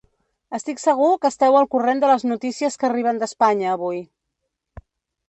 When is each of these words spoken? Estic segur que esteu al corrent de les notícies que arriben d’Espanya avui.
Estic 0.57 0.79
segur 0.83 1.09
que 1.25 1.29
esteu 1.33 1.57
al 1.59 1.69
corrent 1.75 2.01
de 2.03 2.09
les 2.11 2.25
notícies 2.29 2.79
que 2.81 2.87
arriben 2.89 3.21
d’Espanya 3.25 3.69
avui. 3.75 4.01